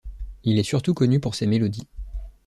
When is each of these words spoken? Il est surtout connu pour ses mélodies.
Il 0.43 0.57
est 0.57 0.63
surtout 0.63 0.95
connu 0.95 1.19
pour 1.19 1.35
ses 1.35 1.45
mélodies. 1.45 1.87